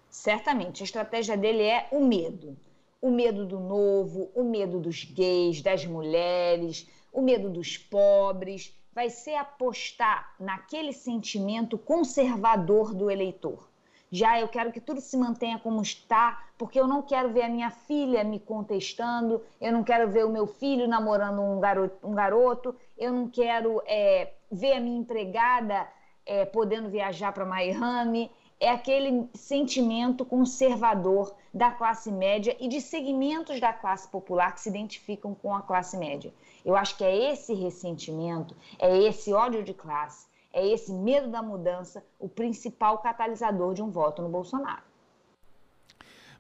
Certamente. 0.10 0.82
A 0.82 0.86
estratégia 0.86 1.38
dele 1.38 1.62
é 1.62 1.88
o 1.92 2.04
medo 2.04 2.58
o 3.02 3.12
medo 3.12 3.46
do 3.46 3.60
novo, 3.60 4.32
o 4.34 4.44
medo 4.44 4.80
dos 4.80 5.04
gays, 5.04 5.62
das 5.62 5.86
mulheres, 5.86 6.90
o 7.12 7.22
medo 7.22 7.50
dos 7.50 7.78
pobres, 7.78 8.76
vai 8.94 9.10
ser 9.10 9.36
apostar 9.36 10.34
naquele 10.40 10.92
sentimento 10.92 11.78
conservador 11.78 12.94
do 12.94 13.12
eleitor. 13.12 13.70
Já 14.10 14.40
eu 14.40 14.48
quero 14.48 14.72
que 14.72 14.80
tudo 14.80 15.02
se 15.02 15.18
mantenha 15.18 15.60
como 15.60 15.82
está, 15.82 16.46
porque 16.58 16.80
eu 16.80 16.88
não 16.88 17.02
quero 17.02 17.32
ver 17.32 17.44
a 17.44 17.50
minha 17.50 17.70
filha 17.70 18.24
me 18.24 18.40
contestando, 18.40 19.44
eu 19.60 19.72
não 19.72 19.84
quero 19.84 20.10
ver 20.10 20.26
o 20.26 20.30
meu 20.30 20.48
filho 20.48 20.88
namorando 20.88 21.42
um 21.42 21.60
garoto, 21.60 22.08
um 22.08 22.16
garoto 22.16 22.76
eu 22.98 23.12
não 23.12 23.28
quero 23.30 23.82
é, 23.86 24.32
ver 24.52 24.74
a 24.74 24.80
minha 24.80 25.00
empregada 25.00 25.88
é, 26.26 26.46
podendo 26.46 26.90
viajar 26.90 27.32
para 27.34 27.46
Miami, 27.46 28.32
é 28.60 28.70
aquele 28.70 29.30
sentimento 29.34 30.26
conservador 30.26 31.36
da 31.54 31.72
classe 31.72 32.12
média 32.12 32.56
e 32.60 32.68
de 32.68 32.82
segmentos 32.82 33.60
da 33.60 33.72
classe 33.72 34.08
popular 34.08 34.54
que 34.54 34.62
se 34.62 34.70
identificam 34.70 35.36
com 35.36 35.56
a 35.56 35.62
classe 35.62 35.98
média. 35.98 36.34
Eu 36.66 36.76
acho 36.76 36.98
que 36.98 37.04
é 37.04 37.32
esse 37.32 37.54
ressentimento, 37.54 38.56
é 38.80 38.98
esse 38.98 39.32
ódio 39.32 39.64
de 39.64 39.74
classe, 39.74 40.28
é 40.52 40.66
esse 40.66 40.92
medo 40.92 41.30
da 41.30 41.42
mudança 41.42 42.04
o 42.20 42.28
principal 42.28 42.98
catalisador 42.98 43.74
de 43.74 43.82
um 43.82 43.92
voto 43.92 44.22
no 44.22 44.30
Bolsonaro. 44.30 44.84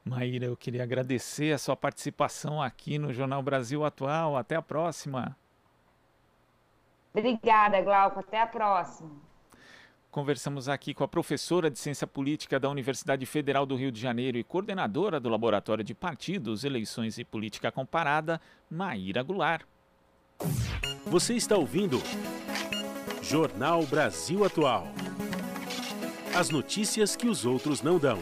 Maíra, 0.03 0.45
eu 0.45 0.55
queria 0.55 0.83
agradecer 0.83 1.53
a 1.53 1.57
sua 1.57 1.75
participação 1.75 2.61
aqui 2.61 2.97
no 2.97 3.13
Jornal 3.13 3.43
Brasil 3.43 3.83
Atual. 3.83 4.37
Até 4.37 4.55
a 4.55 4.61
próxima. 4.61 5.35
Obrigada, 7.13 7.81
Glauco. 7.81 8.19
Até 8.19 8.41
a 8.41 8.47
próxima. 8.47 9.11
Conversamos 10.17 10.67
aqui 10.67 10.95
com 10.95 11.03
a 11.03 11.07
professora 11.07 11.69
de 11.69 11.77
Ciência 11.77 12.07
Política 12.07 12.59
da 12.59 12.67
Universidade 12.67 13.23
Federal 13.27 13.67
do 13.67 13.75
Rio 13.75 13.91
de 13.91 14.01
Janeiro 14.01 14.35
e 14.39 14.43
coordenadora 14.43 15.19
do 15.19 15.29
Laboratório 15.29 15.83
de 15.83 15.93
Partidos, 15.93 16.63
Eleições 16.63 17.19
e 17.19 17.23
Política 17.23 17.71
Comparada, 17.71 18.41
Maíra 18.67 19.21
Goulart. 19.21 19.61
Você 21.05 21.35
está 21.35 21.55
ouvindo 21.55 22.01
Jornal 23.21 23.85
Brasil 23.85 24.43
Atual. 24.43 24.87
As 26.35 26.49
notícias 26.49 27.15
que 27.15 27.27
os 27.27 27.45
outros 27.45 27.83
não 27.83 27.99
dão. 27.99 28.17